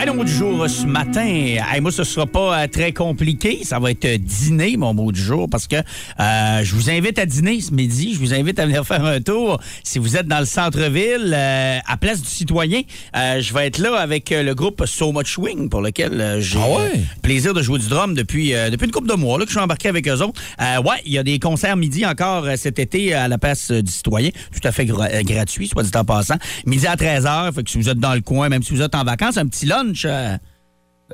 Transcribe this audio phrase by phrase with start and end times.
[0.00, 1.24] Allez, mot du jour euh, ce matin.
[1.26, 3.60] Hey, moi, ce sera pas euh, très compliqué.
[3.64, 7.18] Ça va être euh, dîner, mon mot du jour, parce que euh, je vous invite
[7.18, 8.14] à dîner ce midi.
[8.14, 9.58] Je vous invite à venir faire un tour.
[9.82, 12.82] Si vous êtes dans le centre-ville, euh, à Place du Citoyen,
[13.16, 16.68] euh, je vais être là avec le groupe So Much Swing, pour lequel j'ai Ah
[16.70, 17.00] ouais?
[17.22, 19.56] plaisir de jouer du drum depuis, euh, depuis une couple de mois là, que je
[19.56, 20.40] suis embarqué avec eux autres.
[20.60, 23.90] Euh, ouais, il y a des concerts midi encore cet été à la Place du
[23.90, 24.30] Citoyen.
[24.52, 26.36] Tout à fait gra- gratuit, soit dit en passant.
[26.66, 27.52] Midi à 13h.
[27.52, 29.46] Fait que si vous êtes dans le coin, même si vous êtes en vacances, un
[29.48, 29.87] petit lunch.
[30.04, 30.38] Euh,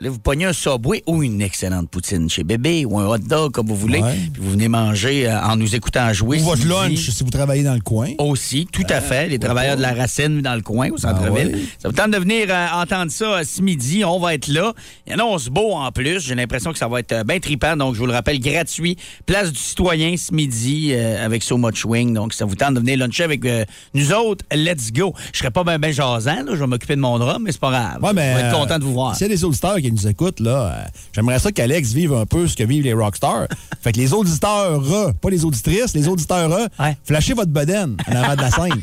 [0.01, 3.53] Allez vous pogner un Subway ou une excellente poutine chez Bébé ou un hot dog
[3.53, 4.03] comme vous voulez.
[4.03, 4.17] Ouais.
[4.33, 6.41] Puis vous venez manger euh, en nous écoutant jouer.
[6.41, 8.09] Ou votre lunch, si vous travaillez dans le coin.
[8.19, 9.29] Aussi, tout à fait.
[9.29, 11.53] Les travailleurs de la racine dans le coin, au centre-ville.
[11.55, 11.77] Ah.
[11.79, 14.05] Ça vous tente de venir euh, entendre ça euh, ce midi.
[14.05, 14.73] On va être là.
[15.07, 16.19] Il y en a 11 beau en plus.
[16.19, 17.77] J'ai l'impression que ça va être euh, bien trippant.
[17.77, 18.97] Donc, je vous le rappelle, gratuit.
[19.27, 22.15] Place du citoyen ce midi euh, avec So Much Wing.
[22.15, 24.45] Donc, ça vous tente de venir luncher avec euh, nous autres.
[24.53, 25.15] Let's go.
[25.33, 26.43] Je serai pas bien ben jasant.
[26.43, 26.53] là.
[26.53, 28.03] Je vais m'occuper de mon drum, mais c'est pas grave.
[28.03, 29.15] Ouais, mais, je vais être euh, content de vous voir.
[29.15, 32.27] S'il y a des auditeurs qui nous écoutent, là, euh, j'aimerais ça qu'Alex vive un
[32.27, 33.47] peu ce que vivent les rockstars.
[33.83, 34.81] fait que les auditeurs,
[35.21, 36.97] pas les auditrices, les auditeurs, Ouais.
[37.05, 38.83] flashez votre bedaine en avant de la scène.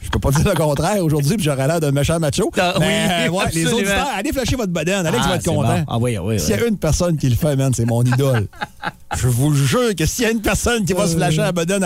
[0.00, 2.50] Je peux pas dire le contraire aujourd'hui, puis j'aurais l'air d'un méchant macho.
[2.58, 5.06] Ah, oui, mais, euh, ouais, les auditeurs, allez flasher votre bedaine.
[5.06, 5.62] Alex Ah, va être content.
[5.78, 5.84] bon.
[5.88, 6.64] Ah oui, ah oui, S'il y oui.
[6.64, 8.46] a une personne qui le fait, man, c'est mon idole.
[9.16, 11.52] Je vous le jure que s'il y a une personne qui va se flasher la
[11.52, 11.82] bedaine,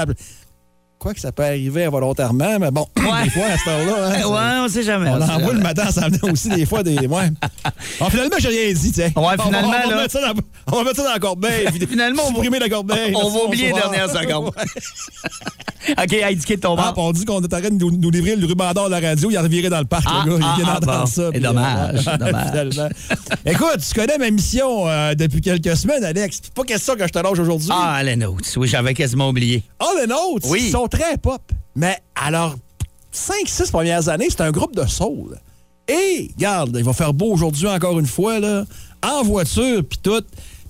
[0.99, 3.25] quoi que ça peut arriver involontairement, mais bon, Ouais.
[3.25, 5.09] des fois, à cette heure-là, hein, Ouais, on sait jamais.
[5.11, 6.97] on sait envoie le matin, ça venait aussi des fois des.
[7.07, 7.31] Ouais.
[8.01, 9.11] Bon, finalement, j'ai rien dit, tiens.
[9.17, 10.41] Ouais, finalement, on va, on va là- mettre ça dans,
[10.73, 11.69] on va mettre ça dans la corbeille.
[11.89, 13.13] Finalement, on va- supprimer la corbeille.
[13.15, 14.51] On va oublier les dernières secondes.
[16.03, 18.37] OK, indiqué de ton Ah, on dit qu'on est en train de nous, nous livrer
[18.37, 19.31] le ruban d'or de la radio.
[19.31, 20.45] Il a reviré dans le parc, Ah, le gars.
[20.47, 21.07] ah, il vient ah, d'entendre bon.
[21.07, 21.31] ça.
[21.33, 22.91] Et dommage, euh, dommage.
[23.45, 26.41] Écoute, tu connais ma mission euh, depuis quelques semaines, Alex.
[26.55, 27.69] Pas question que je te lâche aujourd'hui.
[27.73, 28.55] Ah, les notes.
[28.57, 29.63] Oui, j'avais quasiment oublié.
[29.81, 30.65] Oh, les nôtres, Oui.
[30.67, 31.43] ils sont très pop.
[31.75, 32.57] Mais alors,
[33.13, 35.39] 5-6 premières années, c'est un groupe de soul.
[35.89, 38.65] Et, regarde, il va faire beau aujourd'hui encore une fois, là,
[39.07, 40.23] en voiture, puis tout.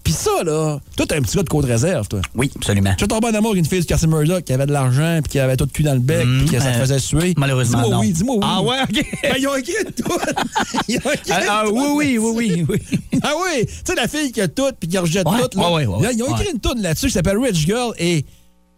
[0.07, 2.21] Puis ça, là, toi, t'es un petit gars de Côte-Réserve, toi.
[2.37, 2.95] Oui, absolument.
[2.97, 5.33] Tu tombé en amour avec une fille de Cassie Murdoch qui avait de l'argent, puis
[5.33, 7.35] qui avait tout le cul dans le bec, puis que ça te euh, faisait suer?
[7.37, 8.43] Malheureusement, Dis-moi oui, dis-moi oui.
[8.45, 9.05] Ah ouais, OK.
[9.25, 10.05] Ben, ils ont écrit tout.
[10.89, 12.99] Ils ont écrit Ah, ah, oui, oui, oui, oui, oui.
[13.25, 15.59] Ah oui, tu sais, la fille qui a tout puis qui rejette Ouais, tout.
[15.59, 15.73] Là.
[15.73, 16.03] ouais, ouais.
[16.05, 18.25] Là, ils ont écrit une toune là-dessus qui s'appelle Rich Girl et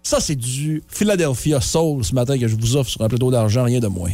[0.02, 3.64] ça, c'est du Philadelphia Soul ce matin que je vous offre sur un plateau d'argent,
[3.64, 4.12] rien de moins.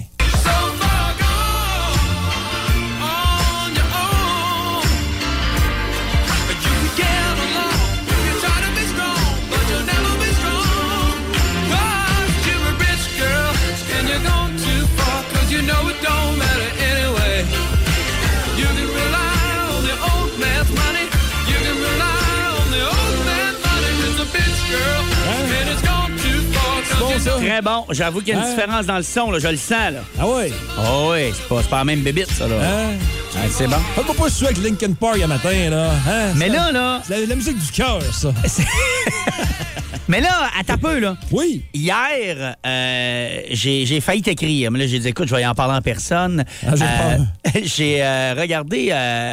[27.54, 27.84] Très bon.
[27.90, 28.50] J'avoue qu'il y a une Hein?
[28.50, 29.38] différence dans le son, là.
[29.38, 30.00] Je le sens, là.
[30.18, 30.52] Ah ouais.
[30.76, 32.56] Oh oui, c'est pas, pas la même bébite, ça, là.
[32.60, 32.94] Hein?
[33.36, 33.76] Ah, c'est bon.
[33.94, 35.90] Faites-moi pas suer avec Linkin Park un matin, là.
[36.08, 36.32] Hein?
[36.34, 38.32] Mais là, là, C'est la, la musique du cœur, ça.
[40.08, 41.16] mais là, à ta peu, là.
[41.32, 41.64] Oui.
[41.72, 45.54] Hier, euh, j'ai j'ai failli t'écrire, mais là, j'ai dit, écoute, je vais y en
[45.54, 46.44] parler en personne.
[46.66, 48.90] Ah, j'ai Euh, j'ai euh, regardé,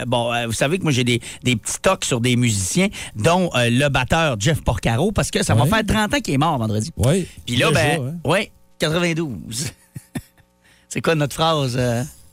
[0.08, 3.88] bon, vous savez que moi, j'ai des, des petits tocs sur des musiciens, dont le
[3.90, 5.70] batteur Jeff Porcaro, parce que ça va Ouais.
[5.70, 6.92] faire 30 ans qu'il est mort vendredi.
[6.98, 7.28] Oui.
[7.46, 8.30] Puis là, Déjà, ben, hein.
[8.30, 9.72] ouais, 92.
[10.90, 11.80] C'est quoi notre phrase?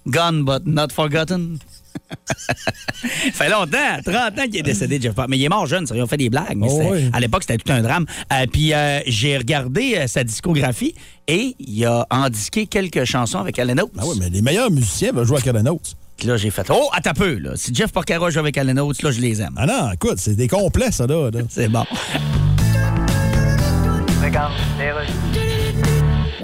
[0.06, 1.58] Gone but not forgotten?
[3.32, 5.28] fait longtemps, 30 ans qu'il est décédé, Jeff Porcaro.
[5.30, 6.56] Mais il est mort jeune, ça, ils ont fait des blagues.
[6.56, 7.10] Mais Oh, oui.
[7.12, 8.06] à l'époque, c'était tout un drame.
[8.32, 10.94] Euh, puis euh, j'ai regardé euh, sa discographie
[11.26, 13.90] et il a endisqué quelques chansons avec Allen Oates.
[13.98, 15.94] Ah oui, mais les meilleurs musiciens veulent jouer avec Kevin Oates.
[16.16, 17.52] Puis là, j'ai fait Oh, à ta peu, là.
[17.54, 19.54] Si Jeff Porcaro joue avec Allen Oates, là, je les aime.
[19.56, 21.30] Ah non, écoute, c'est des complets, ça, là.
[21.30, 21.40] là.
[21.48, 21.84] C'est bon.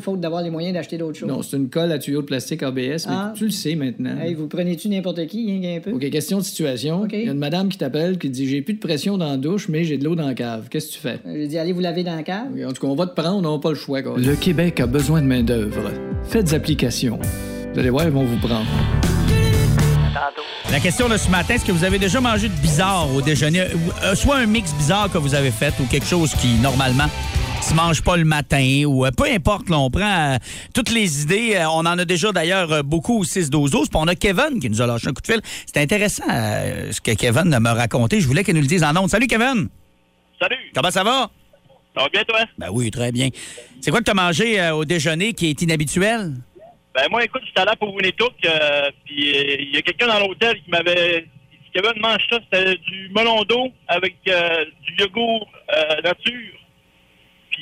[0.00, 1.28] Faute d'avoir les moyens d'acheter d'autres choses?
[1.28, 3.32] Non, c'est une colle à tuyaux de plastique ABS, mais Ah.
[3.36, 4.16] tu le sais maintenant.
[4.20, 5.90] Hey, vous prenez-tu n'importe qui, rien qu'un peu?
[5.96, 7.02] OK, question de situation.
[7.02, 7.10] OK.
[7.12, 9.36] Il y a une madame qui t'appelle qui dit J'ai plus de pression dans la
[9.36, 10.68] douche, mais j'ai de l'eau dans la cave.
[10.70, 11.18] Qu'est-ce que tu fais?
[11.26, 12.46] J'ai dit, allez vous laver dans la cave?
[12.66, 14.02] En tout cas, on va te prendre, on n'a pas le choix.
[14.02, 14.14] quoi.
[14.18, 15.90] Le Québec a besoin de main-d'œuvre.
[16.24, 17.18] Faites application.
[17.72, 18.66] Vous allez voir, ils vont vous prendre.
[20.70, 23.60] La question de ce matin, est-ce que vous avez déjà mangé de bizarre au déjeuner?
[24.04, 27.06] Euh, soit un mix bizarre que vous avez fait ou quelque chose qui, normalement,
[27.68, 30.36] se mange pas le matin ou euh, peu importe, là, on prend euh,
[30.74, 31.54] toutes les idées.
[31.56, 34.58] Euh, on en a déjà d'ailleurs beaucoup au 6 12 12 Puis on a Kevin
[34.60, 35.40] qui nous a lâché un coup de fil.
[35.66, 38.20] C'est intéressant euh, ce que Kevin m'a raconté.
[38.20, 39.10] Je voulais qu'il nous le dise en ondes.
[39.10, 39.68] Salut Kevin!
[40.40, 41.30] Salut, Comment ça va?
[41.94, 42.40] ça va bien toi?
[42.56, 43.28] Ben oui, très bien.
[43.80, 46.32] C'est quoi que tu as mangé au déjeuner qui est inhabituel?
[46.94, 50.54] Ben moi écoute, j'étais allé pour Winnetook, euh, puis il y a quelqu'un dans l'hôtel
[50.62, 56.00] qui m'avait dit Kevin mange ça, c'était du melon d'eau avec euh, du yogourt euh,
[56.02, 56.57] nature,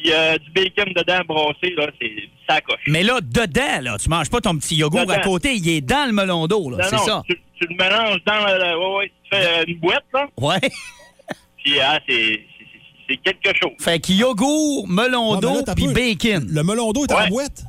[0.02, 2.80] puis euh, du bacon dedans brassé, là, c'est ça coche.
[2.86, 5.14] Mais là, dedans, là, tu manges pas ton petit yogourt Dedans.
[5.14, 6.78] à côté, il est dans le melon d'eau, là.
[6.78, 7.22] Non, C'est non, ça?
[7.28, 10.60] Tu, tu le mélanges dans le, ouais, ouais, tu fais euh, une boîte, là, Ouais.
[11.64, 12.40] puis ah, c'est,
[13.08, 13.72] c'est, quelque chose.
[13.80, 16.46] Fait que yogourt, melon d'eau, puis bacon.
[16.48, 17.28] Le melon d'eau est en Ouais.
[17.28, 17.64] boîte?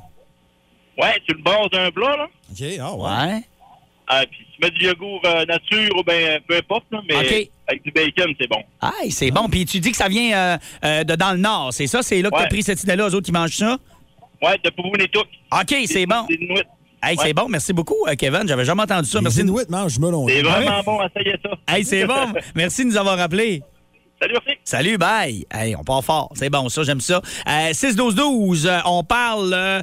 [0.98, 3.34] Ouais, tu le brasses d'un plat, là, OK, ah ouais.
[3.34, 3.42] Ouais.
[4.08, 7.50] ah, puis tu mets du yogourt euh, nature ou ben peu importe, là, mais OK.
[7.68, 8.64] Avec du bacon, c'est bon.
[8.82, 9.48] Aïe, c'est bon.
[9.50, 12.02] Puis tu dis que ça vient euh, euh, de dans le Nord, c'est ça?
[12.02, 12.48] C'est là que t'as Ouais.
[12.50, 13.78] pris cette idée-là, eux autres qui mangent ça?
[14.42, 15.28] Ouais, de pour Winnetook.
[15.52, 16.24] OK, c'est bon.
[16.30, 16.62] Des Inuits.
[17.04, 17.24] Hey, Ouais.
[17.28, 17.48] c'est bon.
[17.50, 18.48] Merci beaucoup, euh, Kevin.
[18.48, 19.20] J'avais jamais entendu ça.
[19.20, 19.42] Les Merci.
[19.42, 20.50] Inuits mangent melon C'est d'eau.
[20.50, 21.52] vraiment bon, essayez ça.
[21.76, 22.34] Hey, c'est bon.
[22.56, 23.62] Merci de nous avoir rappelés.
[24.20, 24.60] Salut, merci.
[24.64, 25.46] Salut, bye.
[25.54, 26.32] Hey, on part fort.
[26.34, 27.22] C'est bon, ça, j'aime ça.
[27.48, 29.82] Euh, 6-12-12, euh, on parle euh,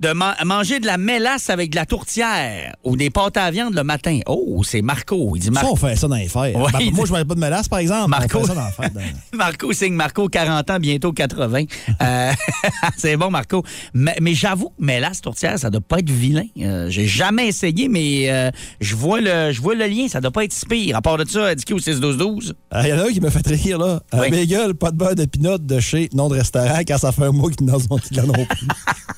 [0.00, 3.74] de man- manger de la mélasse avec de la tourtière ou des pâtes à viande
[3.74, 4.20] le matin.
[4.26, 5.32] Oh, c'est Marco.
[5.36, 5.70] Il dit Ça, Marco.
[5.72, 6.28] on fait ça dans les.
[6.36, 8.10] Ouais, Ben, il moi, je ne mange pas de mélasse, par exemple.
[8.10, 8.38] Marco.
[8.38, 8.88] On fait ça dans les
[9.32, 11.64] dans- Marco signe Marco, 40 ans, bientôt 80.
[12.02, 12.32] Euh,
[12.96, 13.62] c'est bon, Marco.
[13.94, 16.44] Mais, mais j'avoue mélasse tourtière, ça doit pas être vilain.
[16.60, 18.50] Euh, J'ai jamais essayé, mais euh,
[18.80, 20.08] je vois le je vois le lien.
[20.08, 20.96] Ça doit pas être si pire.
[20.96, 22.52] À part de ça, indiqué au 6-12-12.
[22.70, 24.00] Ah, Il y en a un qui me fait rire, là.
[24.12, 24.30] Un Oui.
[24.30, 27.32] bagel, pas de beurre de pinot de chez nom de restaurant, quand ça fait un
[27.32, 28.68] mois qu'il petit non plus.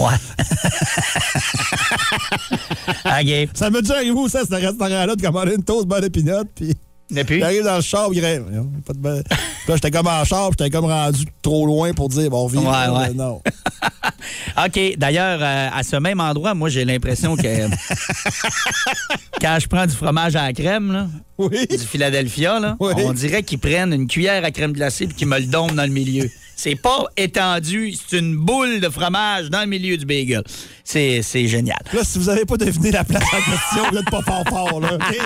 [0.00, 0.14] Ouais.
[3.04, 3.48] OK.
[3.54, 6.74] Ça m'a déjà arrivé aussi à ce restaurant-là de commander une toast de pinot, puis
[7.14, 7.40] Et puis?
[7.40, 8.44] j'arrive dans le char, il rêve.
[8.86, 9.22] Pas de
[9.68, 12.60] Là, j'étais comme en char, puis j'étais comme rendu trop loin pour dire, bon, vive.
[12.66, 13.12] Ouais, ouais.
[13.14, 13.40] Non.
[14.66, 14.80] OK.
[14.96, 17.42] D'ailleurs, euh, à ce même endroit, moi, j'ai l'impression que
[19.40, 21.06] quand je prends du fromage à la crème, là,
[21.38, 21.66] Oui.
[21.66, 22.92] du Philadelphia, là, Oui.
[22.96, 25.82] on dirait qu'ils prennent une cuillère à crème glacée et qu'ils me le donnent dans
[25.84, 26.28] le milieu.
[26.62, 30.42] C'est pas étendu, c'est une boule de fromage dans le milieu du bagel.
[30.84, 31.78] C'est c'est génial.
[31.90, 34.78] Là, si vous n'avez pas deviné la place en question, vous n'êtes pas fort fort,
[34.78, 34.90] là.
[34.92, 35.16] OK?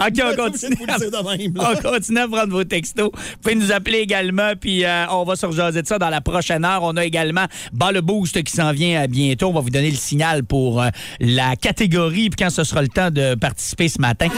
[0.00, 0.76] On continue.
[0.78, 1.72] Vous le dire de même, là.
[1.72, 3.10] On continue à prendre vos textos.
[3.12, 6.20] Vous pouvez nous appeler également, puis euh, on va se rejaser de ça dans la
[6.20, 6.84] prochaine heure.
[6.84, 9.48] On a également Bas le Boost qui s'en vient à bientôt.
[9.48, 12.88] On va vous donner le signal pour euh, la catégorie, puis quand ce sera le
[12.88, 14.28] temps de participer ce matin.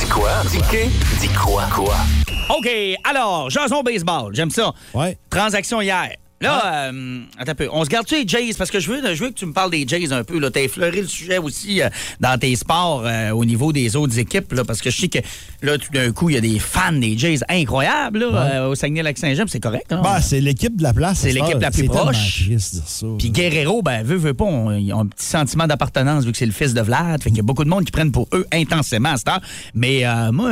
[0.00, 0.30] Dis quoi?
[0.50, 1.20] Dis que?
[1.20, 1.62] Dis quoi?
[1.72, 1.94] Quoi?
[2.50, 2.68] OK,
[3.04, 4.72] alors, Jason Baseball, j'aime ça.
[4.92, 5.16] Ouais.
[5.30, 6.10] Transaction hier.
[6.40, 7.68] Là, euh, attends un peu.
[7.72, 8.52] On se garde-tu les Jays?
[8.58, 10.38] Parce que je veux, je veux que tu me parles des Jays un peu.
[10.50, 11.88] Tu as effleuré le sujet aussi euh,
[12.20, 14.52] dans tes sports euh, au niveau des autres équipes.
[14.52, 15.20] Là, parce que je sais que
[15.62, 18.74] là, tout d'un coup, il y a des fans des Jays incroyables là, euh, au
[18.74, 19.44] Saguenay-Lac-Saint-Jean.
[19.46, 19.90] C'est correct.
[19.90, 20.02] Là.
[20.02, 21.20] Bah, c'est l'équipe de la place.
[21.20, 22.50] C'est l'équipe la plus proche.
[23.18, 24.44] Puis Guerrero, ben, veut, veut pas,
[24.78, 27.22] ils ont un petit sentiment d'appartenance vu que c'est le fils de Vlad.
[27.22, 29.40] Fait qu'il y a beaucoup de monde qui prennent pour eux intensément à cette heure.
[29.72, 30.50] Mais euh, moi,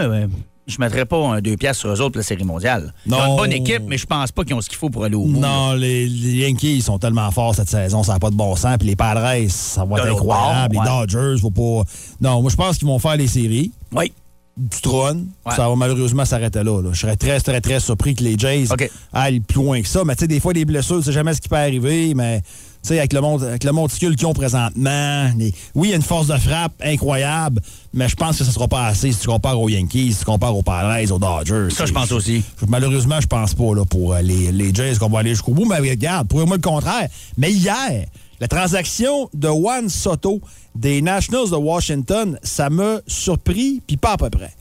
[0.73, 2.93] je mettrais pas un deux piastres sur eux autres pour la Série mondiale.
[3.07, 5.05] Ils ont une bonne équipe, mais je pense pas qu'ils ont ce qu'il faut pour
[5.05, 5.39] aller au bout.
[5.39, 8.57] Non, les, les Yankees ils sont tellement forts cette saison, ça n'a pas de bon
[8.57, 8.77] sens.
[8.79, 10.75] Puis les Padres, ça va être incroyable.
[10.77, 11.85] bord, Les Dodgers, faut pas.
[12.21, 13.71] Non, moi je pense qu'ils vont faire les séries.
[13.95, 14.13] Oui.
[14.57, 15.29] Du trône.
[15.47, 15.55] Ouais.
[15.57, 16.91] Ça va malheureusement s'arrêter là, là.
[16.93, 18.67] Je serais très, très, très surpris que les Jays
[19.13, 20.05] aillent plus loin que ça.
[20.05, 22.43] Mais tu sais, des fois, des blessures, tu sais jamais ce qui peut arriver, mais.
[22.83, 25.93] Tu sais, avec le, monde, avec le monticule qu'ils ont présentement, les- oui, il y
[25.93, 27.63] a une force de frappe incroyable,
[27.95, 30.19] mais je pense que ce ne sera pas assez si tu compares aux Yankees, si
[30.19, 31.73] tu compares aux Padres, aux Dodgers.
[31.73, 32.43] Ça, je pense aussi.
[32.67, 35.65] Malheureusement, je pense pas là, pour euh, les, les Jays qu'on va aller jusqu'au bout.
[35.65, 37.09] Mais regarde, prouvez-moi le contraire.
[37.39, 38.07] Mais hier,
[38.43, 40.41] la transaction de Juan Soto
[40.75, 44.53] des Nationals de Washington, ça m'a surpris, puis pas à peu près.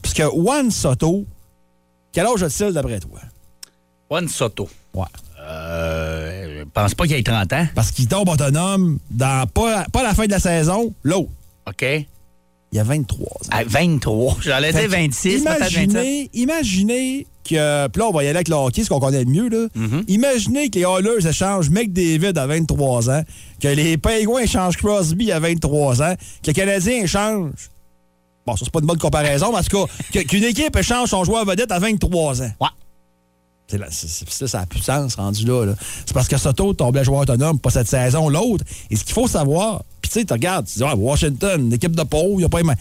[0.00, 1.26] Puisque Juan Soto,
[2.14, 3.20] quel âge a-t-il d'après toi?
[4.10, 4.70] Juan Soto.
[4.94, 5.04] Ouais.
[5.38, 7.66] Euh, je pense pas qu'il ait 30 ans.
[7.74, 11.28] Parce qu'il tombe autonome dans pas, pas la fin de la saison, l'autre.
[11.68, 11.84] OK.
[12.72, 13.30] Il a 23 ans.
[13.50, 14.38] À 23.
[14.40, 15.82] J'allais dire Fait que 26, peut-être 27.
[15.84, 17.88] imaginez, imaginez que.
[17.88, 19.48] Puis là, on va y aller avec le hockey, ce qu'on connaît le mieux.
[19.48, 19.66] Là.
[19.76, 20.04] Mm-hmm.
[20.08, 23.22] Imaginez que les Oilers échangent McDavid à 23 ans,
[23.60, 27.70] que les Penguins échangent Crosby à 23 ans, que les Canadiens échangent.
[28.46, 31.24] Bon, ça, c'est pas une bonne comparaison, mais en tout cas, qu'une équipe échange son
[31.24, 32.50] joueur vedette à 23 ans.
[32.60, 32.68] Ouais.
[33.68, 33.80] C'est
[34.28, 35.64] c'est ça la puissance rendu là.
[35.64, 35.74] là.
[36.04, 38.64] C'est parce que Soto tombait joueur autonome, pas cette saison, l'autre.
[38.90, 42.02] Et ce qu'il faut savoir, tu sais, tu regardes, tu dis, Washington, une équipe de
[42.02, 42.74] pauvres, il a pas aimé.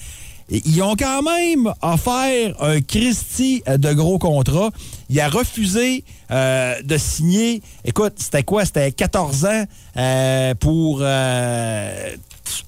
[0.50, 4.70] Ils ont quand même offert un Christie euh, de gros contrat.
[5.10, 7.64] Il a refusé euh, de signer.
[7.84, 8.64] Écoute, c'était quoi?
[8.66, 9.64] C'était 14 ans
[9.98, 12.10] euh, pour euh,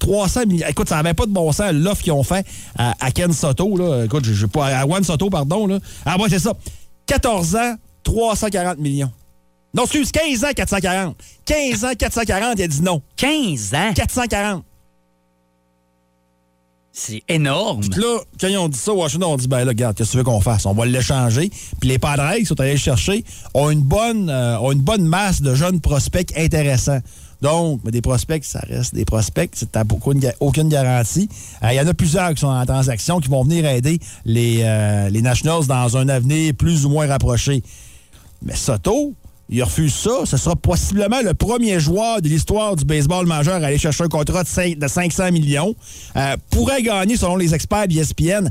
[0.00, 0.66] 300 millions.
[0.68, 2.44] Écoute, ça n'avait pas de bon sens, l'offre qu'ils ont fait
[2.76, 3.76] à, Ken Soto.
[3.76, 4.04] Là.
[4.04, 5.78] Écoute, je, je pas à Juan Soto, pardon.
[6.04, 6.52] Ah, ouais, c'est ça.
[7.06, 9.10] 14 ans, 340 millions.
[9.78, 11.16] Non, excuse, 15 ans, 440.
[11.44, 13.00] 15 ans, 440, il a dit non.
[13.16, 13.92] 15 ans?
[13.94, 14.64] 440.
[16.92, 17.82] C'est énorme.
[17.88, 20.12] Puis là, quand ils ont dit ça, Washington, on dit, ben là, regarde, qu'est-ce que
[20.12, 20.66] tu veux qu'on fasse?
[20.66, 21.48] On va l'échanger.
[21.78, 25.04] Puis les Padres qui sont allés le chercher ont une bonne, euh, ont une bonne
[25.04, 26.98] masse de jeunes prospects intéressants.
[27.40, 29.64] Donc, mais des prospects, ça reste des prospects.
[29.92, 31.28] Aucune, ga- aucune garantie.
[31.62, 34.62] Euh, Il y en a plusieurs qui sont en transaction qui vont venir aider les,
[34.64, 37.62] euh, les Nationals dans un avenir plus ou moins rapproché.
[38.42, 39.14] Mais Soto,
[39.48, 40.24] il refuse ça.
[40.24, 44.08] Ce sera possiblement le premier joueur de l'histoire du baseball majeur à aller chercher un
[44.08, 45.74] contrat de, cinq- de 500 millions.
[46.16, 48.48] Euh, pourrait gagner, selon les experts d'ESPN,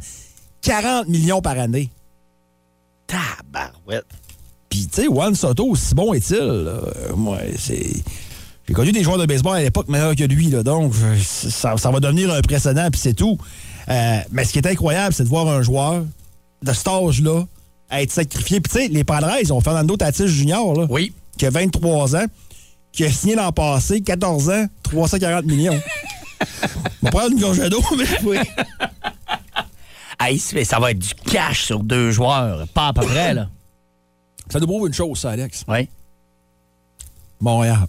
[0.62, 1.90] 40 millions par année.
[3.08, 4.06] Tabarouette.
[4.70, 6.36] Puis, tu sais, Juan Soto, aussi bon est-il?
[6.42, 6.82] Euh,
[7.16, 7.86] moi, c'est...
[8.68, 10.92] J'ai connu des joueurs de baseball à l'époque meilleurs que lui, là, donc
[11.24, 13.38] ça, ça va devenir un précédent, puis c'est tout.
[13.88, 16.04] Euh, mais ce qui est incroyable, c'est de voir un joueur
[16.62, 17.46] de cet âge-là
[17.92, 18.60] être sacrifié.
[18.62, 21.14] Puis, tu sais, les Padres, ils ont Fernando Tatis Jr., là, Oui.
[21.38, 22.26] qui a 23 ans,
[22.92, 25.80] qui a signé l'an passé, 14 ans, 340 millions.
[27.02, 28.38] On va prendre une d'eau, mais oui.
[30.20, 32.68] Hey, ça va être du cash sur deux joueurs.
[32.70, 33.50] Pas à peu près, là.
[34.50, 35.64] Ça nous prouve une chose, ça, Alex.
[35.68, 35.88] Oui.
[37.40, 37.86] Montréal.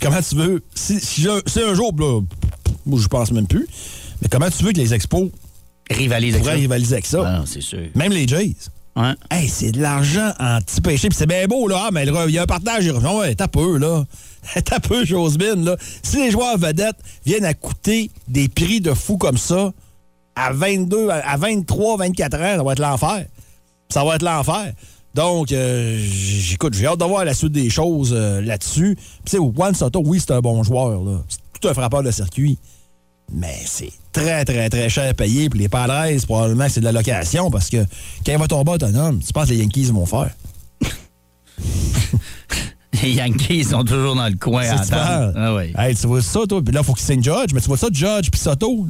[0.00, 0.62] Comment tu veux.
[0.74, 2.20] Si, si un jour, là,
[2.86, 3.66] moi, je pense même plus,
[4.20, 5.30] mais comment tu veux que les expos
[6.36, 6.52] Avec ça.
[6.52, 7.22] rivaliser avec ça?
[7.24, 7.80] Ah c'est sûr.
[7.94, 8.54] Même les Jays.
[8.96, 9.12] Ouais.
[9.30, 11.08] Hey, c'est de l'argent anti-péché.
[11.08, 11.84] Puis c'est bien beau, là.
[11.86, 12.84] Ah, mais il y a un partage.
[12.84, 13.16] Il revient.
[13.16, 14.04] Ouais, t'as peu, là.
[14.64, 15.76] T'as peu, là.
[16.02, 19.72] Si les joueurs vedettes viennent à coûter des prix de fou comme ça,
[20.34, 23.26] à 22, à- à 23, 24 ans, ça va être l'enfer.
[23.88, 24.72] Ça va être l'enfer.
[25.14, 28.96] Donc, euh, j- écoute, j'ai hâte de voir la suite des choses euh, là-dessus.
[29.24, 31.20] Puis, tu sais, Juan Soto, oui, c'est un bon joueur, là.
[31.28, 32.58] C'est tout un frappeur de circuit.
[33.32, 35.50] Mais c'est très, très, très cher à payer.
[35.50, 37.84] Puis les Padres, probablement que c'est de la location parce que
[38.24, 40.30] quand il va tomber autonome, tu penses que les Yankees vont faire?
[43.02, 45.32] Les Yankees sont toujours dans le coin à attendre.
[45.36, 45.72] Ah oui.
[45.76, 46.62] Hey, tu vois ça, toi?
[46.64, 47.52] Puis là, il faut qu'il signe Judge.
[47.52, 48.88] Mais tu vois ça, Judge puis Soto?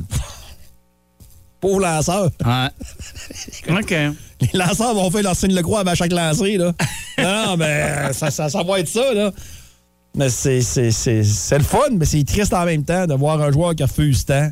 [1.61, 2.31] Pauvre lanceur.
[2.45, 2.69] Ouais.
[3.71, 3.91] OK.
[3.91, 6.73] Les lanceurs vont faire leur signe le croix à chaque lancée, là.
[7.19, 9.33] non, non, mais ça, ça, ça va être ça, là.
[10.19, 13.41] Mais c'est, c'est, c'est, c'est le fun, mais c'est triste en même temps de voir
[13.41, 14.51] un joueur qui refuse tant.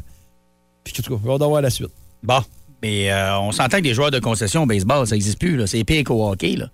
[0.84, 1.90] Puis, en tout cas, on va voir la suite.
[2.22, 2.40] Bon.
[2.82, 5.56] Mais euh, on s'entend que les joueurs de concession au baseball, ça n'existe plus.
[5.56, 5.66] là.
[5.66, 6.56] C'est pire qu'au hockey.
[6.56, 6.66] Là.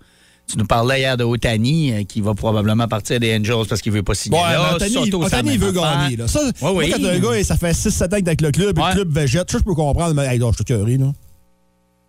[0.47, 3.93] Tu nous parlais hier de Otani euh, qui va probablement partir des Angels parce qu'il
[3.93, 4.77] veut pas signer Ouais, là.
[4.79, 6.17] mais Otani, veut gagner.
[6.17, 6.27] Là.
[6.27, 6.91] Ça, moi, oui.
[6.93, 8.89] quand un gars, ça fait 6-7 ans avec le club, et Ouais.
[8.89, 10.13] le club végète, ça, je peux comprendre.
[10.13, 11.11] Mais, hey, là, je suis curé, là.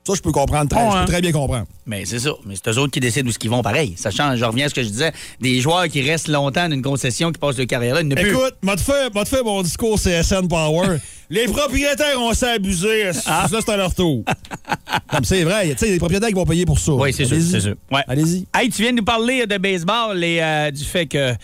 [0.06, 1.04] Ça, je peux comprendre très, je hein.
[1.06, 1.66] peux très bien comprendre.
[1.86, 2.32] Mais c'est ça.
[2.44, 3.94] Mais c'est eux autres qui décident où ce qu'ils vont pareil.
[3.96, 4.38] Ça change.
[4.38, 5.12] Je reviens à ce que je disais.
[5.40, 8.30] Des joueurs qui restent longtemps d'une concession qui passent de carrière là, plus.
[8.30, 10.98] Écoute, m'a te fait, mon discours CSN Power.
[11.30, 13.10] Les propriétaires ont s'est abusé.
[13.24, 13.46] Ah.
[13.50, 14.24] Ça, c'est à leur tour.
[15.10, 16.92] Comme c'est vrai, tu sais, les propriétaires qui vont payer pour ça.
[16.92, 17.50] Oui, c'est sûr, Allez-y.
[17.50, 17.74] c'est sûr.
[17.90, 18.02] Ouais.
[18.06, 18.46] Allez-y.
[18.54, 21.34] Hey, tu viens de nous parler de baseball et euh, du fait que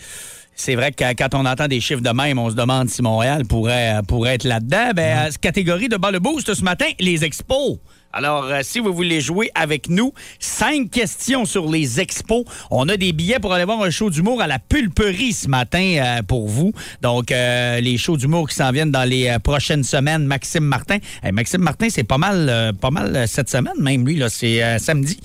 [0.55, 3.45] c'est vrai que quand on entend des chiffres de même, on se demande si Montréal
[3.45, 4.91] pourrait, euh, pourrait être là-dedans.
[4.95, 7.79] Ben, euh, catégorie de bas le boost ce matin, les expos.
[8.13, 12.43] Alors, euh, si vous voulez jouer avec nous, cinq questions sur les expos.
[12.69, 15.97] On a des billets pour aller voir un show d'humour à la pulperie ce matin
[15.97, 16.73] euh, pour vous.
[17.01, 20.25] Donc, euh, les shows d'humour qui s'en viennent dans les euh, prochaines semaines.
[20.25, 20.97] Maxime Martin.
[21.31, 25.19] Maxime Martin, c'est pas mal, pas mal cette semaine, même lui, là, c'est samedi.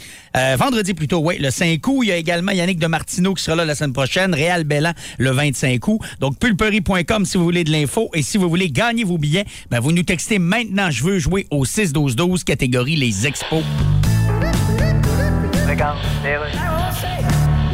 [0.59, 2.03] Vendredi plutôt, oui, le 5 août.
[2.03, 4.35] Il y a également Yannick de Martineau qui sera là la semaine prochaine.
[4.35, 6.01] Réal Bellan le 25 août.
[6.21, 8.11] Donc, pulperie.com si vous voulez de l'info.
[8.15, 10.91] Et si vous voulez gagner vos billets, ben, vous nous textez maintenant.
[10.91, 13.63] Je veux jouer au 6-12-12, catégorie les expos.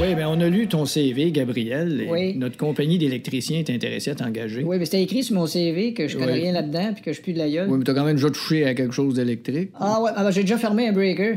[0.01, 2.03] Oui, mais on a lu ton CV, Gabriel.
[2.03, 2.35] et Oui.
[2.37, 4.63] Notre compagnie d'électriciens est intéressée à t'engager.
[4.65, 6.41] Oui, mais c'était écrit sur mon CV que je connais Oui.
[6.41, 7.69] rien là-dedans puis que je pue de la gueule.
[7.69, 9.71] Oui, mais t'as quand même déjà touché à quelque chose d'électrique.
[9.79, 11.37] Ah ouais, ah ben, j'ai déjà fermé un breaker.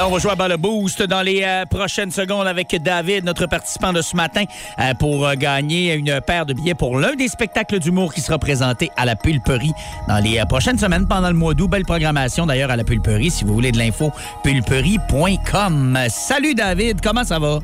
[0.00, 3.22] Alors, on va jouer à Bas le Boost dans les euh, prochaines secondes avec David,
[3.22, 4.44] notre participant de ce matin,
[4.78, 8.38] euh, pour euh, gagner une paire de billets pour l'un des spectacles d'humour qui sera
[8.38, 9.74] présenté à la Pulperie
[10.08, 11.68] dans les prochaines semaines pendant le mois d'août.
[11.68, 13.30] Belle programmation d'ailleurs à la Pulperie.
[13.30, 14.10] Si vous voulez de l'info,
[14.42, 15.98] pulperie.com.
[16.08, 17.58] Salut David, comment ça va?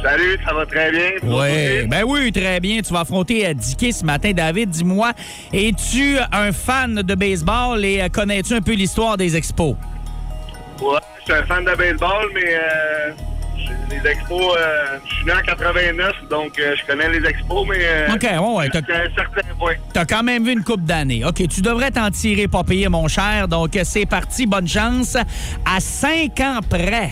[0.00, 1.10] Salut, ça va très bien.
[1.24, 2.80] Oui, ben oui, très bien.
[2.80, 4.30] Tu vas affronter Dicky ce matin.
[4.30, 5.10] David, dis-moi,
[5.52, 9.74] es-tu un fan de baseball et connais-tu un peu l'histoire des expos?
[10.80, 13.10] Ouais, je suis un fan de baseball, mais euh,
[13.90, 18.12] les expos, euh, je suis né en 89, donc euh, je connais les expos, mais
[18.12, 19.74] OK, ouais, ouais, t'as- un certain point.
[19.92, 21.24] T'as quand même vu une coupe d'années.
[21.24, 23.48] OK, tu devrais t'en tirer pas payer, mon cher.
[23.48, 24.46] Donc, c'est parti.
[24.46, 25.16] Bonne chance.
[25.64, 27.10] À cinq ans près,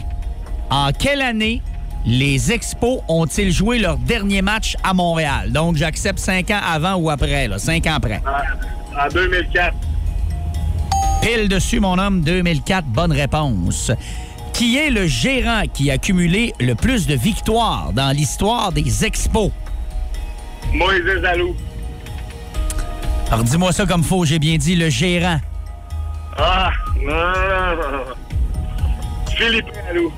[0.70, 1.60] en quelle année
[2.04, 5.50] les Expos ont-ils joué leur dernier match à Montréal?
[5.50, 7.58] Donc, j'accepte cinq ans avant ou après, là.
[7.58, 8.22] Cinq ans après.
[8.98, 9.74] En 2004,
[11.26, 12.86] Pile dessus, mon homme, 2004.
[12.86, 13.90] Bonne réponse.
[14.52, 19.50] Qui est le gérant qui a cumulé le plus de victoires dans l'histoire des Expos?
[20.72, 21.56] Moïse Alou.
[23.32, 24.24] Alors, dis-moi ça comme faux.
[24.24, 25.40] J'ai bien dit le gérant.
[26.38, 26.70] Ah,
[27.04, 29.34] non, non, non, non.
[29.36, 30.12] Philippe Alou.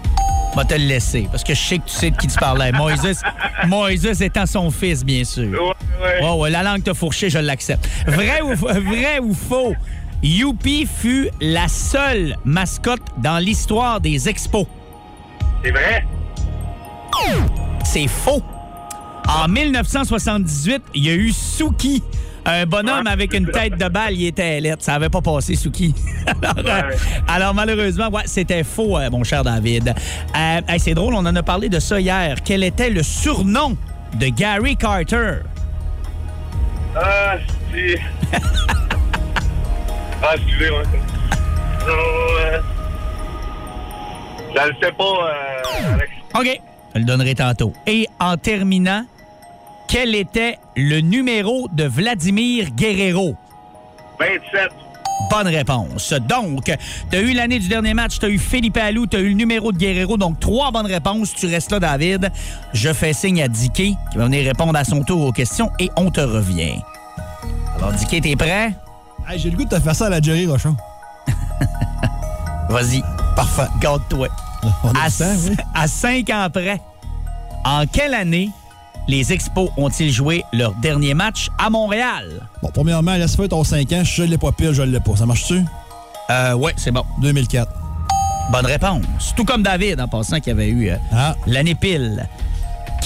[0.55, 2.71] va te le laisser, parce que je sais que tu sais de qui tu parlais.
[2.73, 3.23] Moïse,
[3.67, 5.49] Moïse étant son fils, bien sûr.
[5.49, 5.59] Ouais,
[6.03, 6.23] ouais.
[6.23, 7.89] Ouais, ouais, la langue t'a fourché, je l'accepte.
[8.07, 9.75] Vrai ou, vrai ou faux?
[10.23, 14.67] Youpi fut la seule mascotte dans l'histoire des expos.
[15.63, 16.05] C'est vrai?
[17.85, 18.43] C'est faux.
[19.29, 22.03] En 1978, il y a eu Suki,
[22.45, 24.15] un bonhomme Ouais, avec une tête de balle.
[24.15, 24.83] Il était lettre.
[24.83, 25.95] Ça n'avait pas passé, Suki.
[26.27, 26.97] alors, euh,
[27.29, 29.95] alors, malheureusement, ouais, c'était faux, euh, mon cher David.
[30.35, 32.39] Euh, hey, c'est drôle, on en a parlé de ça hier.
[32.45, 33.77] Quel était le surnom
[34.15, 35.41] de Gary Carter?
[36.97, 37.37] Ah,
[37.73, 38.01] c'est...
[40.23, 40.83] ah, excusez-moi.
[41.87, 41.95] Non,
[42.41, 42.61] euh...
[44.55, 46.11] Je le sais pas, euh, Alex.
[46.35, 46.61] OK.
[46.95, 47.73] Je le donnerai tantôt.
[47.87, 49.05] Et en terminant,
[49.89, 53.37] quel était le numéro de Vladimir Guerrero?
[54.19, 54.71] 27.
[55.31, 56.13] Bonne réponse.
[56.13, 56.65] Donc,
[57.11, 59.29] tu as eu l'année du dernier match, tu as eu Philippe Allou, tu as eu
[59.29, 60.17] le numéro de Guerrero.
[60.17, 61.35] Donc, trois bonnes réponses.
[61.35, 62.31] Tu restes là, David.
[62.73, 65.91] Je fais signe à Dicky qui va venir répondre à son tour aux questions et
[65.97, 66.81] on te revient.
[67.77, 68.73] Alors, Dicky, t'es prêt?
[69.29, 70.75] Hey, J'ai le goût de te faire ça à la Jerry Rochon.
[72.71, 73.03] Vas-y.
[73.37, 73.69] Parfait.
[73.81, 74.29] Garde-toi.
[74.85, 75.57] À, oui.
[75.75, 76.81] à cinq ans près,
[77.65, 78.51] en quelle année
[79.07, 82.41] les Expos ont-ils joué leur dernier match à Montréal?
[82.63, 84.03] Bon, premièrement, laisse faire ton 5 ans.
[84.05, 85.17] Je l'ai pas pile, je l'ai pas.
[85.17, 85.65] Ça marche-tu?
[86.31, 87.05] Euh, ouais, c'est bon.
[87.21, 87.71] 2004.
[88.51, 89.35] Bonne réponse.
[89.37, 91.35] Tout comme David, en passant, qui avait eu euh, Ah.
[91.47, 92.27] l'année pile.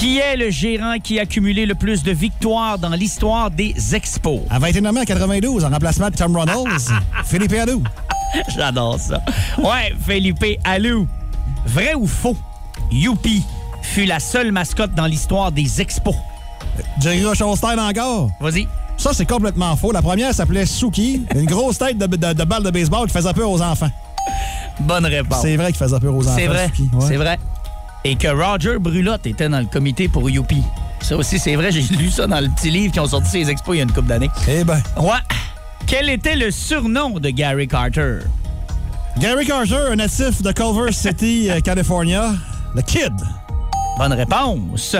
[0.02, 4.40] Qui est le gérant qui a cumulé le plus de victoires dans l'histoire des Expos?
[4.50, 6.90] À 21 nommé en 92, en remplacement de Tom Ronalds,
[7.24, 7.84] Philippe Adou.
[8.56, 9.20] J'adore ça.
[9.58, 11.06] Ouais, Felipe Alou.
[11.66, 12.36] Vrai ou faux?
[12.90, 13.44] Youpi
[13.82, 16.16] fut la seule mascotte dans l'histoire des Expos.
[17.00, 18.28] Jerry Rochon style encore.
[18.40, 18.66] Vas-y.
[18.96, 19.92] Ça, c'est complètement faux.
[19.92, 23.32] La première s'appelait Suki, une grosse tête de, de- de balle de baseball qui faisait
[23.34, 23.90] peur aux enfants.
[24.80, 25.42] Bonne réponse.
[25.42, 26.34] C'est vrai qu'il faisait peur aux enfants.
[26.36, 26.70] C'est vrai.
[26.92, 27.06] Ouais.
[27.06, 27.38] C'est vrai.
[28.04, 30.62] Et que Roger Brulotte était dans le comité pour Youpi.
[31.00, 31.70] Ça aussi, c'est vrai.
[31.70, 33.84] J'ai lu ça dans le petit livre qui ont sorti ces expos il y a
[33.84, 34.30] une couple d'années.
[34.48, 35.10] Eh ben, Ouais.
[35.86, 38.18] Quel était le surnom de Gary Carter?
[39.18, 42.32] Gary Carter, un natif de Culver City, euh, California.
[42.74, 43.12] Le Kid.
[43.98, 44.96] Bonne réponse.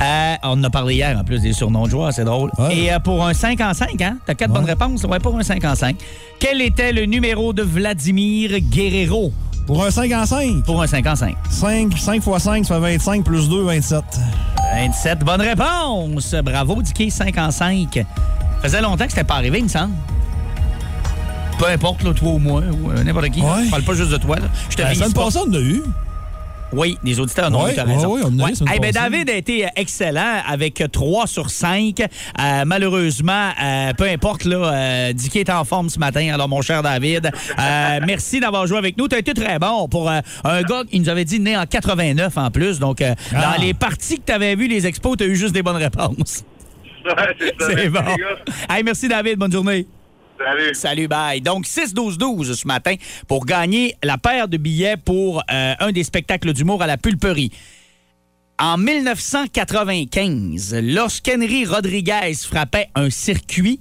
[0.00, 2.52] Euh, on en a parlé hier en plus des surnoms de joueurs, c'est drôle.
[2.58, 2.76] Ouais.
[2.76, 4.18] Et euh, pour un 5 en 5, hein?
[4.26, 4.58] T'as quatre Ouais.
[4.60, 5.02] bonnes réponses?
[5.04, 5.96] Ouais, pour un 5 en 5.
[6.38, 9.32] Quel était le numéro de Vladimir Guerrero?
[9.68, 10.62] Pour un 5 en 5.
[10.64, 11.36] Pour un 5 en 5.
[11.50, 14.02] 5, 5 x 5, ça fait 25 plus 2, 27.
[14.74, 15.18] 27.
[15.18, 16.34] Bonne réponse.
[16.42, 18.02] Bravo, Dicky, 5 en 5.
[18.62, 19.92] Faisait longtemps que c'était pas arrivé, il me semble.
[21.58, 23.42] Peu importe, là, toi ou moi, ou euh, n'importe qui.
[23.42, 23.66] Ouais.
[23.66, 24.36] Je parle pas juste de toi.
[24.36, 24.46] Là.
[24.70, 25.26] Je te La vise pas.
[25.26, 25.82] on en a eu.
[26.72, 28.14] Oui, les auditeurs en ont eu, raison.
[28.16, 28.92] ouais, semaine Eh ben.
[28.92, 32.00] David a été excellent avec 3 sur 5.
[32.00, 36.28] Euh, malheureusement, euh, peu importe, là, euh, Dicky est en forme ce matin.
[36.32, 37.30] Alors, mon cher David,
[38.06, 39.08] merci d'avoir joué avec nous.
[39.08, 42.36] Tu as été très bon pour un gars qui nous avait dit né en 89
[42.36, 42.78] en plus.
[42.78, 43.14] Donc, Ah.
[43.32, 45.76] dans les parties que tu avais vues, les expos, tu as eu juste des bonnes
[45.76, 46.44] réponses.
[47.04, 48.00] Ouais, c'est bon.
[48.68, 49.38] Hey, merci, David.
[49.38, 49.86] Bonne journée.
[50.38, 50.74] Salut.
[50.74, 51.40] Salut, bye.
[51.40, 52.94] Donc, 6-12-12 ce matin
[53.26, 57.50] pour gagner la paire de billets pour euh, un des spectacles d'humour à la pulperie.
[58.60, 63.80] En 1995, lorsqu'Henry Rodriguez frappait un circuit,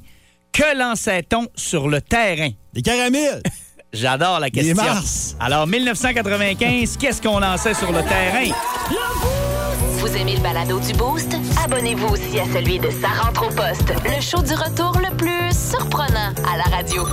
[0.52, 2.50] que lançait-on sur le terrain?
[2.74, 3.41] Des caramels.
[3.93, 4.76] J'adore la question.
[4.76, 5.36] Mars.
[5.39, 8.52] Alors, 1995, qu'est-ce qu'on lançait sur le terrain?
[10.08, 11.36] Vous aimez le balado du Boost?
[11.65, 15.52] Abonnez-vous aussi à celui de Sa rentre au poste, le show du retour le plus
[15.52, 17.06] surprenant à la radio.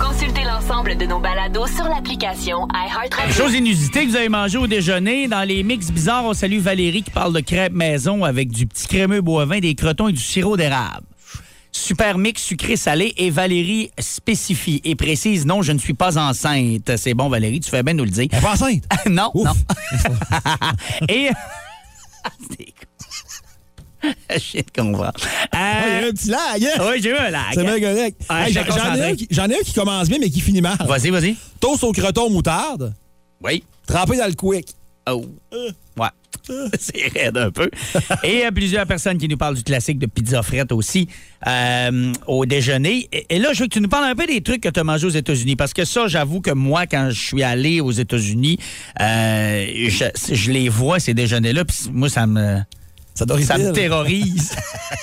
[0.00, 3.34] Consultez l'ensemble de nos balados sur l'application iHeartRadio.
[3.34, 5.28] Chose inusitée que vous avez mangé au déjeuner.
[5.28, 8.86] Dans les mix bizarres, on salue Valérie qui parle de crêpes maison avec du petit
[8.86, 11.04] crémeux bovin, des crotons et du sirop d'érable.
[11.70, 16.92] Super mix sucré-salé et Valérie spécifie et précise non, je ne suis pas enceinte.
[16.96, 18.28] C'est bon, Valérie, tu fais bien nous le dire.
[18.32, 18.84] Elle est pas enceinte?
[19.06, 19.44] non, Ouf.
[19.44, 19.52] non.
[21.10, 21.28] et.
[24.30, 25.12] C'est viens de comprendre.
[25.52, 26.84] Ah, il y a Euh, un petit lag, hein?
[26.90, 27.42] oui, j'ai eu un lag.
[27.52, 28.20] C'est bien correct.
[28.28, 30.60] Ah, Hey, j'en ai, un qui- j'en ai un qui commence bien, mais qui finit
[30.60, 30.76] mal.
[30.86, 31.36] Vas-y, vas-y.
[31.60, 32.94] Toast au croton moutarde,
[33.42, 33.64] Oui.
[33.86, 34.68] trempé dans le quick.
[35.10, 35.24] Oh.
[35.98, 36.08] Ouais.
[36.78, 37.70] C'est raide un peu.
[38.24, 41.08] Et euh, plusieurs personnes qui nous parlent du classique de pizza frette aussi
[41.46, 43.08] euh, au déjeuner.
[43.12, 44.80] Et, et là, je veux que tu nous parles un peu des trucs que tu
[44.80, 45.56] as mangés aux États-Unis.
[45.56, 48.58] Parce que ça, j'avoue que moi, quand je suis allé aux États-Unis,
[49.00, 51.64] euh, je, je les vois, ces déjeuners-là.
[51.64, 52.58] Puis moi, ça me.
[53.14, 54.54] Ça Ça me terrorise.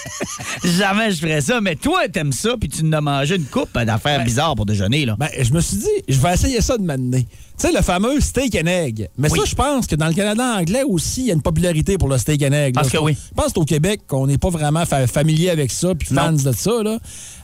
[0.64, 1.60] Jamais je ferais ça.
[1.60, 5.06] Mais toi, t'aimes ça, puis tu nous as mangé une coupe d'affaires bizarres pour déjeuner,
[5.06, 5.18] là.
[5.20, 7.28] Ben, je me suis dit, je vais essayer ça de m'amener.
[7.58, 9.10] Tu sais, le fameux steak and egg.
[9.18, 9.40] Mais Oui.
[9.40, 12.10] ça, je pense que dans le Canada anglais aussi, il y a une popularité pour
[12.10, 12.76] le steak and egg.
[12.76, 12.82] là.
[12.82, 13.16] Parce que oui.
[13.30, 16.52] Je pense qu'au Québec, qu'on n'est pas vraiment fa- familier avec ça, puis fans de
[16.52, 16.84] ça.
[16.84, 16.98] Là.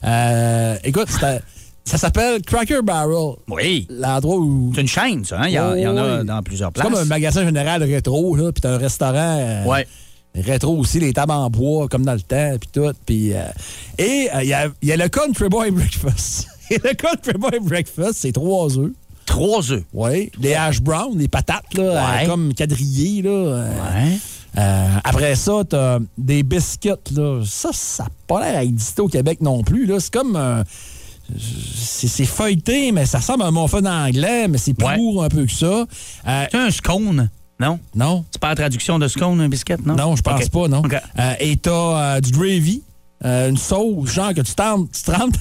[0.04, 1.42] Euh, écoute, c'est-
[1.86, 3.36] ça s'appelle Cracker Barrel.
[3.50, 3.88] Oui.
[3.90, 4.72] L'endroit où.
[4.76, 5.40] C'est une chaîne, ça.
[5.42, 5.48] hein?
[5.48, 6.26] Il y, en- il y en a Oui.
[6.26, 6.92] dans plusieurs C'est places.
[6.94, 9.16] comme un magasin général rétro, là, puis t'as un restaurant.
[9.40, 9.88] euh, Ouais.
[10.36, 12.92] Rétro aussi, les tables en bois, comme dans le temps, puis tout.
[13.06, 13.44] Puis, euh,
[13.98, 16.48] et euh, il y, a, y a le Country Boy Breakfast.
[16.70, 18.92] Et le Country Boy Breakfast, c'est trois œufs.
[19.26, 19.84] Trois œufs.
[19.94, 20.32] Oui.
[20.40, 22.24] Les hash browns, les patates, là, Ouais.
[22.26, 23.22] euh, comme quadrillées.
[23.22, 24.18] Là, euh, Ouais.
[24.58, 26.90] euh, après ça, t'as des biscuits.
[27.16, 27.42] Là.
[27.46, 29.86] Ça, ça n'a pas l'air à exister au Québec non plus.
[29.86, 30.00] là.
[30.00, 30.64] C'est comme...
[31.38, 34.98] c'est feuilleté, mais ça ressemble à un muffin anglais, mais c'est plus Ouais.
[34.98, 35.86] lourd un peu que ça.
[36.26, 37.30] C'est un scone,
[37.60, 37.80] non?
[37.96, 39.96] non, C'est pas la traduction de scone, un biscuit, non?
[39.96, 40.82] non, je pense pas, non.
[41.40, 42.82] Et t'as du gravy,
[43.24, 45.38] une sauce, genre que tu trempes, tu trempes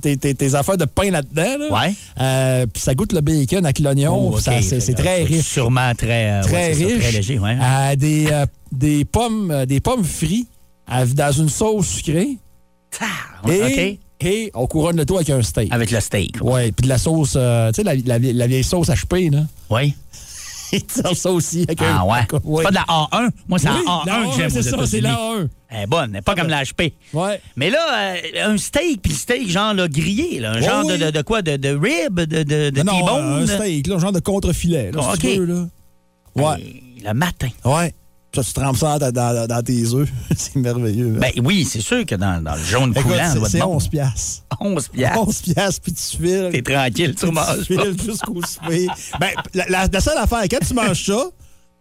[0.00, 1.58] tes, tes- tes affaires de pain là-dedans.
[1.58, 1.72] là.
[1.80, 1.94] Ouais.
[2.20, 4.28] Euh, puis ça goûte le bacon avec l'oignon.
[4.30, 4.80] Oh, puis ça- OK.
[4.80, 5.44] c'est très riche.
[5.46, 6.98] Sûrement très, euh, Très ouais, c'est ça, riche.
[7.02, 7.56] très léger, ouais.
[7.60, 10.48] Euh, des, euh, des pommes des pommes frites
[11.14, 12.36] dans une sauce sucrée.
[13.00, 15.72] Ah, Et, et on couronne le tout avec un steak.
[15.72, 16.36] Avec le steak.
[16.40, 19.40] Ouais, puis de la sauce, euh, tu sais, la, la vieille sauce HP, là.
[19.70, 19.94] Oui.
[20.72, 21.80] Ils servent ça aussi avec.
[21.82, 22.18] Ah ouais.
[22.44, 22.58] Ouais.
[22.58, 23.30] C'est pas de la A1.
[23.48, 25.48] Moi, c'est Oui, la A1 la que j'aime A1, aux c'est ça, c'est la A1.
[25.68, 26.92] Elle est bonne, elle est pas comme la HP.
[27.12, 27.40] Ouais.
[27.56, 30.96] Mais là, euh, un steak, puis le steak, genre là, grillé, là, un genre oui.
[30.98, 31.42] de, de, de quoi?
[31.42, 35.00] De, de rib, de, de, de Non, un steak, là, un genre de contre-filet, là,
[35.02, 35.38] Oh, si tu OK.
[35.38, 35.66] veux, là.
[36.36, 36.82] Ouais.
[37.04, 37.48] Le matin.
[37.64, 37.92] Ouais.
[38.36, 40.08] Ça, tu trempes ça dans, dans- dans tes œufs.
[40.36, 41.14] c'est merveilleux.
[41.16, 41.20] hein.
[41.20, 43.64] Ben oui, c'est sûr que dans, dans le jaune Écoute, coulant, c'est- va c'est être
[43.64, 43.74] bon.
[43.76, 44.42] 11 piastres.
[44.60, 45.22] 11 piastres.
[45.28, 46.48] 11 piastres, puis tu files.
[46.52, 48.86] T'es tranquille, tu manges Tu files jusqu'au souper.
[49.18, 51.24] Ben, la, la- la seule affaire, quand tu manges ça,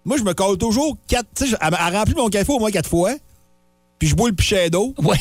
[0.06, 1.28] moi, je me colle toujours quatre.
[1.36, 3.12] Tu sais, elle, elle remplit mon café au moins quatre fois,
[4.00, 4.94] puis je bois le pichet d'eau.
[5.04, 5.18] Ouais.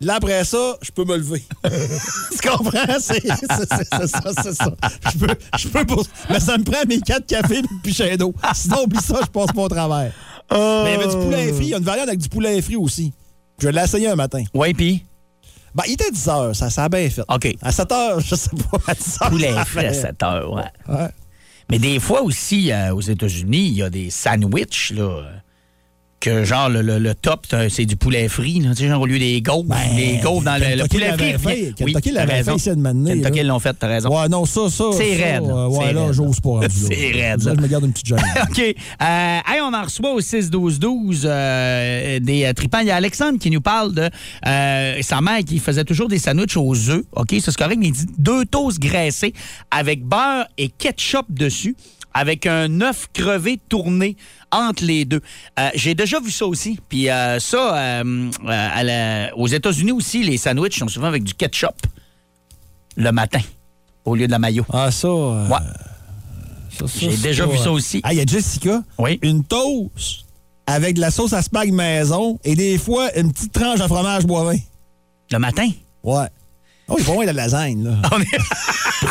[0.00, 1.42] Là, après ça, je peux me lever.
[1.64, 2.70] tu comprends?
[3.00, 4.72] C'est ça, c'est ça.
[5.12, 8.16] Je peux, je peux pour- Mais ça me prend mes quatre cafés et le pichet
[8.16, 8.32] d'eau.
[8.54, 10.12] Sinon, oublie ça, je passe pas au travers.
[10.50, 11.64] Mais il y avait du poulet frit.
[11.64, 13.12] Il y a une variante avec du poulet frit aussi.
[13.58, 14.42] Je l'ai essayé un matin.
[14.54, 15.04] Ouais, puis?
[15.74, 17.22] Ben, il était 10 heures, ça, ça a bien fait.
[17.28, 17.54] OK.
[17.60, 19.30] À 7 heures, je sais pas, à 10 heures.
[19.30, 20.62] poulet frit à fait- 7 heures, ouais.
[20.88, 21.08] Ouais.
[21.70, 25.22] Mais des fois aussi, euh, aux États-Unis, il y a des sandwichs, là,
[26.20, 29.06] que genre, le, le- le top, c'est du poulet frit, là, tu sais, genre, au
[29.06, 31.32] lieu des gaufres, Ben, des gaufres dans le, poulet frit.
[31.32, 31.36] fait.
[31.36, 33.44] revient- Kentucky l'avait fait ici une matinée, Kentucky là.
[33.44, 34.08] l'ont fait, t'as raison.
[34.20, 34.84] Ouais, non, ça, ça.
[34.92, 35.44] C'est raide.
[35.44, 36.60] euh, ouais, C'est là, j'ose pas.
[36.62, 36.68] là.
[36.70, 37.54] C'est raide, ça.
[37.56, 38.18] je me garde une petite gêne.
[38.50, 38.58] OK.
[38.58, 42.80] Euh, hey, on en reçoit au 6-12-12 euh, des euh, tripants.
[42.80, 44.08] Il y a Alexandre qui nous parle de
[44.46, 47.04] euh, sa mère qui faisait toujours des sandwichs aux œufs.
[47.12, 49.32] OK, ça c'est correct, mais il dit deux toasts graissés
[49.70, 51.76] avec beurre et ketchup dessus,
[52.14, 54.16] avec un œuf crevé tourné
[54.50, 55.20] entre les deux.
[55.58, 56.78] Euh, J'ai déjà vu ça aussi.
[56.88, 61.34] Puis euh, ça, euh, à la- aux États-Unis aussi, les sandwichs sont souvent avec du
[61.34, 61.76] ketchup
[62.96, 63.40] le matin
[64.04, 64.64] au lieu de la mayo.
[64.72, 65.08] Ah, ça.
[65.12, 65.48] Ouais.
[66.78, 68.00] ça, ça, J'ai déjà vu ça aussi.
[68.02, 68.82] Ah, il y a Jessica.
[68.98, 69.18] Oui.
[69.22, 70.24] Une toast
[70.66, 74.24] avec de la sauce à spag maison et des fois une petite tranche de fromage
[74.26, 74.56] bovin.
[75.30, 75.68] Le matin?
[76.02, 76.26] Ouais.
[76.90, 77.90] Oh, il est pas loin de la lasagne, là.
[78.12, 78.26] On est...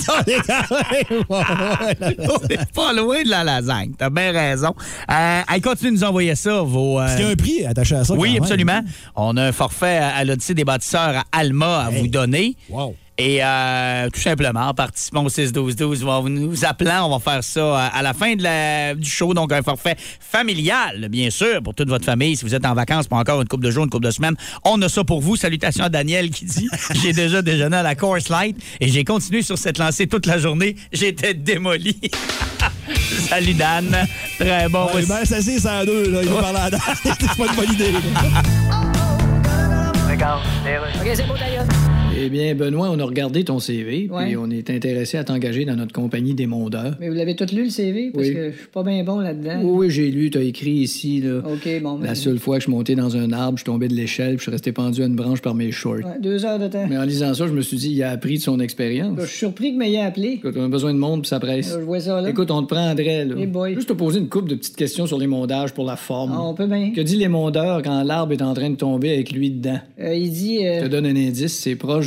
[1.30, 3.92] On est pas loin de la lasagne.
[3.98, 4.74] T'as bien raison.
[5.12, 7.00] Euh, allez, continuez de nous envoyer ça, vos.
[7.00, 8.14] euh, Est-ce qu'il y a un prix attaché à ça?
[8.16, 8.44] Oui, même?
[8.44, 8.82] absolument.
[9.16, 12.02] On a un forfait à, à l'Odyssée des bâtisseurs à Alma à Hey.
[12.02, 12.56] vous donner.
[12.70, 12.96] Wow.
[13.20, 17.60] Et euh, tout simplement, participant au 6-12-12, on va nous appelant, on va faire ça
[17.60, 19.34] euh, à la fin de la- du show.
[19.34, 22.36] Donc, un forfait familial, bien sûr, pour toute votre famille.
[22.38, 24.36] Si vous êtes en vacances pour encore une couple de jours, une couple de semaines,
[24.64, 25.36] on a ça pour vous.
[25.36, 26.70] Salutations à Daniel qui dit
[27.02, 30.38] J'ai déjà déjeuné à la Course Light et j'ai continué sur cette lancée toute la
[30.38, 30.76] journée.
[30.94, 32.00] J'étais démoli.
[33.30, 33.98] Salut Dan.
[34.40, 34.86] Très bon.
[34.94, 36.20] Ouais, ben, c'est 6 à 2, là.
[36.22, 36.80] Il va parler à Dan.
[37.04, 38.00] C'est pas une bonne idée, là.
[41.02, 41.66] OK, c'est beau, d'ailleurs.
[42.20, 44.26] Eh bien, Benoît, on a regardé ton CV, Ouais.
[44.26, 46.96] puis on est intéressé à t'engager dans notre compagnie des mondeurs.
[47.00, 48.10] Mais vous l'avez tout lu, le CV?
[48.12, 48.34] Parce Oui.
[48.34, 49.60] que je suis pas bien bon là-dedans.
[49.62, 51.40] Oui, oui, j'ai lu, t'as écrit ici, là.
[51.46, 52.00] OK, bon.
[52.00, 53.94] ben, La seule fois que je suis monté dans un arbre, je suis tombé de
[53.94, 55.98] l'échelle, puis je suis resté pendu à une branche par mes shorts.
[55.98, 56.88] ouais, deux heures de temps.
[56.90, 59.16] Mais en lisant ça, je me suis dit, il a appris de son expérience.
[59.22, 60.30] Je suis surpris que m'ayez appelé.
[60.40, 61.72] Écoute, on a besoin de monde, puis ça presse.
[61.80, 62.30] Je vois ça, là.
[62.32, 63.36] Écoute, on te prendrait, là.
[63.38, 63.76] Eh boy.
[63.76, 66.32] Juste te poser une couple de petites questions sur les mondages pour la forme.
[66.34, 66.92] Ah, on peut bien.
[66.94, 69.78] Que dit les mondeurs quand l'arbre est en train de tomber avec lui dedans?
[70.00, 70.66] Euh, il dit...
[70.66, 72.07] euh, Je te donne un indice, c'est proche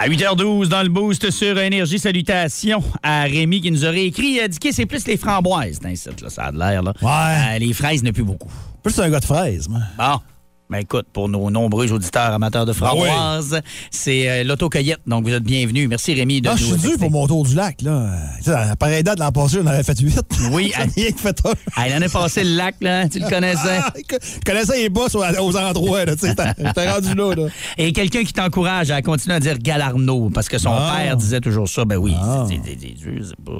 [0.00, 4.38] À 8h12 dans le boost sur Énergie, salutations à Rémi qui nous aurait écrit.
[4.38, 6.84] Euh, Dicky, c'est plus les framboises, là, ça a de l'air.
[6.84, 6.92] Là.
[7.02, 7.56] Ouais.
[7.56, 8.50] Euh, les fraises, n'a plus beaucoup.
[8.80, 9.80] Plus un gars de fraise, moi.
[9.98, 10.20] Bon.
[10.70, 15.00] Ben écoute, pour nos nombreux auditeurs amateurs de framboises, c'est euh, l'autocueillette.
[15.06, 15.88] Donc, vous êtes bienvenus.
[15.88, 18.10] Merci, Rémi, de Ah, je suis dû pour mon tour du lac, là.
[18.38, 20.20] Tu sais, à pareille date, l'an passé, j'en avais fait 8.
[20.52, 21.52] Oui, que fait un.
[21.74, 23.80] Ah, l'année passée, le lac, là, tu le connaissais.
[24.10, 26.14] Je connaissais les boss aux, aux endroits, là.
[26.16, 27.46] Tu sais, t'es rendu là, là.
[27.78, 30.96] Et quelqu'un qui t'encourage à continuer à dire Galarno, parce que son Ah.
[30.98, 31.86] père disait toujours ça.
[31.86, 32.46] Ben oui, Ah.
[32.48, 33.52] c'est pas...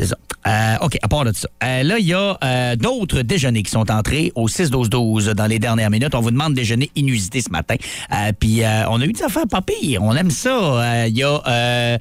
[0.00, 0.16] C'est ça.
[0.46, 1.46] Euh, OK, à part de ça.
[1.62, 5.58] euh, là, il y a euh, d'autres déjeuners qui sont entrés au 6-12-12 dans les
[5.58, 6.14] dernières minutes.
[6.14, 7.74] On vous demande déjeuner inusité ce matin.
[8.10, 10.02] Euh, Puis euh, on a eu des affaires pas pires.
[10.02, 10.48] On aime ça.
[10.56, 11.98] Euh, Il y a...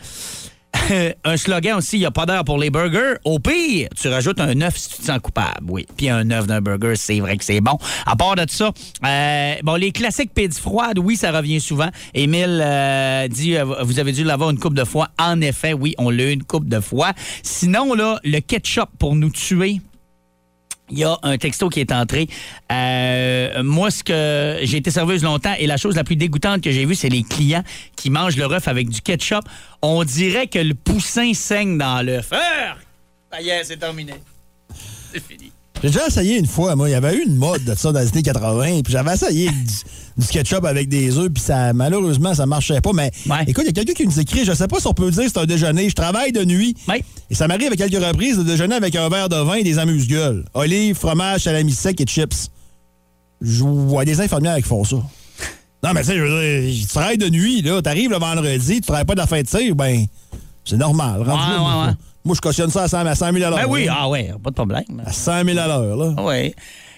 [1.23, 3.15] un slogan aussi, il n'y a pas d'heure pour les burgers.
[3.23, 5.86] Au pire, tu rajoutes un œuf si tu te sens coupable, oui.
[5.97, 7.77] Puis un œuf d'un burger, c'est vrai que c'est bon.
[8.05, 8.71] À part de ça,
[9.05, 11.89] euh, bon, les classiques pizza froide, oui, ça revient souvent.
[12.13, 15.10] Émile euh, dit, euh, vous avez dû l'avoir une coupe de fois.
[15.19, 17.13] En effet, oui, on l'a eu une coupe de fois.
[17.43, 19.82] Sinon, là, le ketchup pour nous tuer,
[20.89, 22.28] il y a un texto qui est entré.
[22.71, 26.71] Euh, moi, ce que j'ai été serveuse longtemps et la chose la plus dégoûtante que
[26.71, 27.63] j'ai vue, c'est les clients
[27.95, 29.43] qui mangent le œuf avec du ketchup.
[29.82, 32.30] On dirait que le poussin saigne dans l'œuf.
[33.32, 34.13] Ça y est, c'est terminé.
[35.12, 35.48] C'est fini.
[35.81, 36.89] J'ai déjà essayé une fois, moi.
[36.89, 39.49] Il y avait eu une mode de ça dans les années 80, puis j'avais essayé
[39.49, 42.91] du, du ketchup avec des œufs, puis ça, malheureusement, ça marchait pas.
[42.93, 43.45] Mais Ouais.
[43.47, 45.23] écoute, il y a quelqu'un qui nous écrit, je sais pas si on peut dire
[45.23, 45.89] que c'est un déjeuner.
[45.89, 46.75] Je travaille de nuit.
[46.89, 47.01] Ouais.
[47.29, 49.79] Et ça m'arrive à quelques reprises de déjeuner avec un verre de vin et des
[49.79, 50.43] amuse-gueules.
[50.53, 52.49] Olive, fromage, salami sec et chips.
[53.41, 54.97] Je vois des infirmières qui font ça.
[55.81, 57.81] Non, mais tu sais, je veux dire, tu travailles de nuit, là.
[57.81, 60.05] T'arrives le vendredi, tu travailles pas de la fin de tir, ben,
[60.65, 61.21] c'est normal.
[61.21, 61.93] Rendu Ouais, là, ouais,
[62.25, 63.60] moi, je cautionne ça à 100, à 100 000 à l'heure.
[63.60, 63.95] Ben oui, là.
[63.99, 64.84] ah ouais, pas de problème.
[65.05, 66.15] À 100 000 à l'heure, là.
[66.23, 66.53] Oui.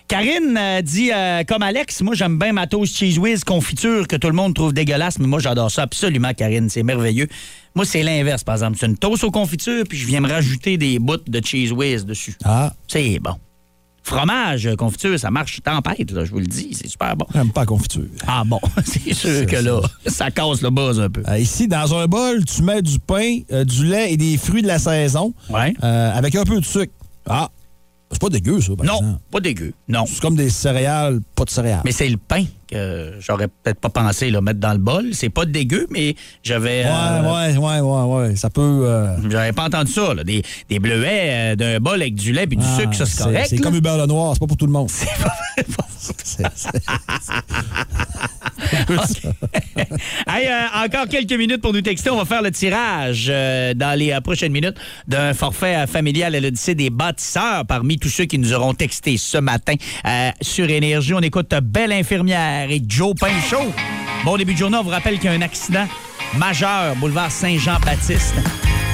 [0.07, 4.17] Karine euh, dit, euh, comme Alex, moi j'aime bien ma toast cheese whiz confiture que
[4.17, 7.29] tout le monde trouve dégueulasse, mais moi j'adore ça absolument, Karine, c'est merveilleux.
[7.75, 8.77] Moi c'est l'inverse, par exemple.
[8.77, 12.05] C'est une toast aux confitures, puis je viens me rajouter des bouts de cheese whiz
[12.05, 12.35] dessus.
[12.43, 13.35] Ah, C'est bon.
[14.03, 17.25] Fromage, euh, confiture, ça marche tempête, là, je vous le dis, c'est super bon.
[17.33, 18.05] j'aime pas la confiture.
[18.27, 21.21] Ah bon, c'est sûr que là, ça casse le buzz un peu.
[21.27, 24.63] Euh, ici, dans un bol, tu mets du pain, euh, du lait et des fruits
[24.63, 25.73] de la saison Ouais.
[25.83, 26.91] euh, avec un peu de sucre.
[27.29, 27.49] Ah,
[28.11, 29.19] c'est pas dégueu, ça, par Non, exemple.
[29.31, 29.73] pas dégueu.
[29.87, 30.05] Non.
[30.07, 31.81] C'est comme des céréales, pas de céréales.
[31.85, 35.09] Mais c'est le pain que j'aurais peut-être pas pensé là, mettre dans le bol.
[35.13, 36.83] C'est pas dégueu, mais j'avais.
[36.85, 38.35] Ouais, euh, ouais, ouais, ouais, ouais.
[38.35, 38.61] Ça peut.
[38.61, 40.23] euh, J'avais pas entendu ça, là.
[40.23, 43.23] Des, des bleuets euh, d'un bol avec du lait puis du ah, sucre, ça c'est
[43.23, 43.47] correct.
[43.49, 43.61] C'est là.
[43.63, 44.89] comme Hubert Lenoir, c'est pas pour tout le monde.
[44.89, 45.07] C'est-
[50.47, 52.09] euh, encore quelques minutes pour nous texter.
[52.09, 56.39] On va faire le tirage euh, dans les euh, prochaines minutes d'un forfait familial à
[56.39, 59.75] l'Odyssée des bâtisseurs parmi tous ceux qui nous auront texté ce matin
[60.41, 61.13] sur Énergie.
[61.13, 63.71] On écoute Belle Infirmière et Joe Pinchot.
[64.23, 65.87] Bon début de journée, on vous rappelle qu'il y a un accident
[66.37, 68.35] majeur, boulevard Saint-Jean-Baptiste.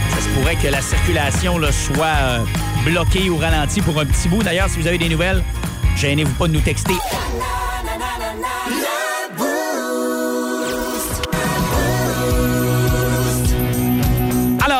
[0.10, 2.46] Ça se pourrait que la circulation soit
[2.86, 4.42] bloquée ou ralentie pour un petit bout.
[4.42, 5.44] D'ailleurs, si vous avez des nouvelles,
[5.98, 6.94] gênez-vous pas de nous texter.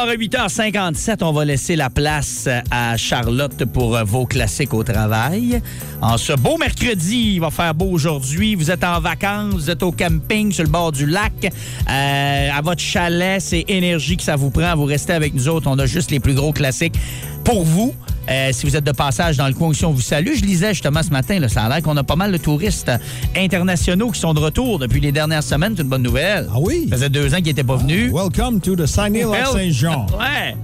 [0.08, 5.62] Alors, 8h57, on va laisser la place à Charlotte pour euh, vos classiques au travail.
[6.02, 8.56] En ce beau mercredi, il va faire beau aujourd'hui.
[8.56, 11.34] Vous êtes en vacances, vous êtes au camping sur le bord du lac.
[11.44, 14.74] Euh, à votre chalet, c'est énergie que ça vous prend.
[14.78, 15.68] Vous restez avec nous autres.
[15.70, 16.96] On a juste les plus gros classiques
[17.44, 17.94] pour vous.
[18.30, 20.34] Euh, si vous êtes de passage dans le coin aussi, on vous salue.
[20.36, 22.92] Je lisais justement ce matin, là, ça a l'air qu'on a pas mal de touristes
[23.36, 25.74] internationaux qui sont de retour depuis les dernières semaines.
[25.76, 26.48] C'est une bonne nouvelle.
[26.54, 26.88] Ah oui?
[26.90, 28.12] Ça faisait deux ans qu'ils n'étaient pas venus.
[28.14, 30.08] Welcome to the Saguenay-Lac-Saint-Jean.
[30.18, 30.56] Ouais.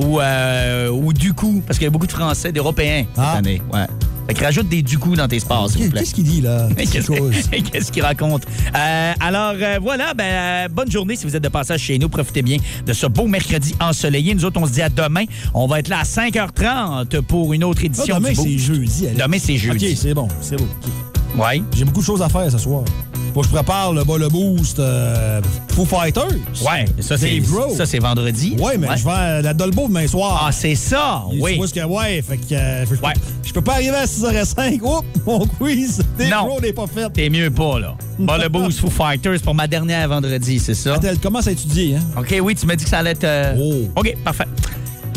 [0.00, 3.32] Ou, euh, ou du coup, parce qu'il y a beaucoup de Français, d'Européens cette Ah.
[3.38, 3.62] année.
[3.72, 3.86] Ouais.
[4.26, 6.00] Fait que rajoute des du coup dans tes sports, s'il vous plaît.
[6.00, 6.68] Qu'est-ce qu'il dit, là?
[6.76, 8.42] Qu'est-ce qu'il raconte?
[8.74, 12.08] Euh, alors, euh, voilà, ben, euh, bonne journée si vous êtes de passage chez nous.
[12.08, 14.34] Profitez bien de ce beau mercredi ensoleillé.
[14.34, 15.24] Nous autres, on se dit à demain.
[15.54, 18.48] On va être là à 5h30 pour une autre Ah, édition demain, du Boost.
[18.48, 19.06] c'est jeudi.
[19.06, 19.16] allez.
[19.22, 19.86] Demain, c'est jeudi.
[19.90, 20.66] OK, c'est bon, c'est bon.
[21.36, 21.62] Ouais.
[21.76, 22.82] J'ai beaucoup de choses à faire ce soir.
[23.36, 25.42] Que je prépare le, bas, le boost euh,
[25.74, 26.24] Foo Fighters.
[26.64, 27.42] Ouais, ça, c'est
[27.76, 28.56] ça, c'est vendredi.
[28.58, 30.44] Ouais, mais je vais à la Dolbo demain soir.
[30.48, 31.52] Ah, c'est ça, Et oui.
[31.52, 33.12] Tu vois ce que, ouais, fait que euh, je, peux- Ouais.
[33.44, 34.80] je peux pas arriver à 6h05.
[34.82, 36.00] Oups, mon quiz.
[36.18, 36.46] Non.
[36.46, 37.10] Grohl n'est pas fait.
[37.12, 37.94] T'es mieux pas, là.
[38.18, 40.94] Le Boost Foo Fighters pour ma dernière vendredi, c'est ça?
[40.94, 42.00] Attends, elle commence à étudier, hein?
[42.18, 43.24] OK, oui, tu m'as dit que ça allait être.
[43.24, 44.00] euh, Oh.
[44.00, 44.44] OK, parfait.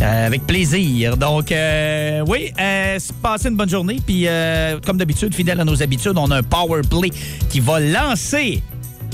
[0.02, 1.18] Euh, avec plaisir.
[1.18, 4.00] Donc, euh, oui, euh, passez une bonne journée.
[4.06, 4.28] Puis,
[4.86, 7.10] comme d'habitude, fidèle à nos habitudes, on a un Power Play
[7.50, 8.64] qui va lancer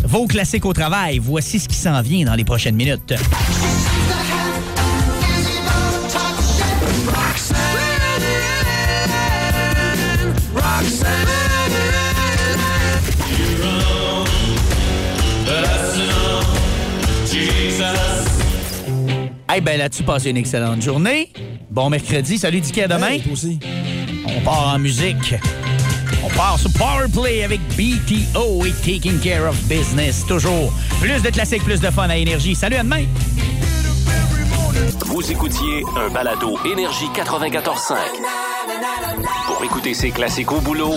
[0.04, 1.20] vos classiques au travail.
[1.20, 3.16] Voici ce qui s'en vient dans les prochaines minutes.
[19.48, 21.32] Hey, ben là-dessus, passez une excellente journée.
[21.70, 22.40] Bon mercredi.
[22.40, 23.10] Salut, Dicky, à demain.
[23.10, 23.60] Hey, toi aussi.
[24.26, 25.36] On part en musique.
[26.24, 30.26] On part sur Powerplay avec BTO et Taking Care of Business.
[30.28, 32.56] Toujours plus de classiques, plus de fun à énergie.
[32.56, 33.06] Salut, à demain.
[35.06, 37.96] Vous écoutiez un balado Énergie 94.5.
[39.46, 40.96] Pour écouter ces classiques au boulot,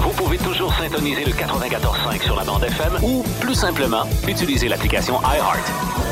[0.00, 5.20] vous pouvez toujours syntoniser le 94.5 sur la bande FM ou, plus simplement, utiliser l'application
[5.20, 6.05] iHeart.